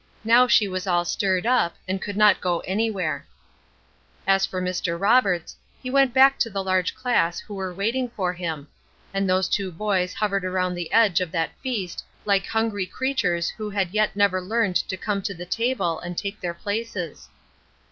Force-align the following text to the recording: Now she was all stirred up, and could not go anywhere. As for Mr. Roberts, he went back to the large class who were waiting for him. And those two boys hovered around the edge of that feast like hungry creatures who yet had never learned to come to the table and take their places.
Now 0.23 0.47
she 0.47 0.67
was 0.67 0.87
all 0.87 1.05
stirred 1.05 1.45
up, 1.45 1.75
and 1.87 2.01
could 2.01 2.17
not 2.17 2.41
go 2.41 2.61
anywhere. 2.61 3.27
As 4.25 4.47
for 4.47 4.59
Mr. 4.59 4.99
Roberts, 4.99 5.55
he 5.83 5.91
went 5.91 6.11
back 6.11 6.39
to 6.39 6.49
the 6.49 6.63
large 6.63 6.95
class 6.95 7.37
who 7.39 7.53
were 7.53 7.71
waiting 7.71 8.09
for 8.09 8.33
him. 8.33 8.67
And 9.13 9.29
those 9.29 9.47
two 9.47 9.71
boys 9.71 10.15
hovered 10.15 10.43
around 10.43 10.73
the 10.73 10.91
edge 10.91 11.21
of 11.21 11.31
that 11.33 11.55
feast 11.61 12.03
like 12.25 12.47
hungry 12.47 12.87
creatures 12.87 13.47
who 13.51 13.71
yet 13.73 13.91
had 13.93 14.15
never 14.15 14.41
learned 14.41 14.77
to 14.77 14.97
come 14.97 15.21
to 15.21 15.35
the 15.35 15.45
table 15.45 15.99
and 15.99 16.17
take 16.17 16.39
their 16.41 16.55
places. 16.55 17.29